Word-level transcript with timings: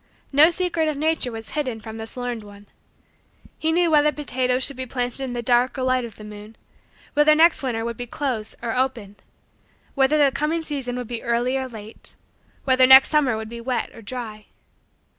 No 0.31 0.49
secret 0.49 0.87
of 0.87 0.97
nature 0.97 1.31
was 1.31 1.51
hidden 1.51 1.79
from 1.79 1.97
this 1.97 2.17
learned 2.17 2.43
one. 2.43 2.65
He 3.59 3.71
knew 3.71 3.91
whether 3.91 4.11
potatoes 4.11 4.63
should 4.63 4.75
be 4.75 4.87
planted 4.87 5.21
in 5.21 5.33
the 5.33 5.43
dark 5.43 5.77
or 5.77 5.83
light 5.83 6.05
of 6.05 6.15
the 6.15 6.23
moon: 6.23 6.55
whether 7.13 7.35
next 7.35 7.61
winter 7.61 7.85
would 7.85 7.97
be 7.97 8.07
"close" 8.07 8.55
or 8.63 8.75
"open": 8.75 9.15
whether 9.93 10.17
the 10.17 10.31
coming 10.31 10.63
season 10.63 10.95
would 10.95 11.07
be 11.07 11.21
"early" 11.21 11.55
or 11.55 11.67
"late": 11.67 12.15
whether 12.63 12.87
next 12.87 13.09
summer 13.09 13.37
would 13.37 13.47
be 13.47 13.61
"wet" 13.61 13.91
or 13.93 14.01
"dry." 14.01 14.47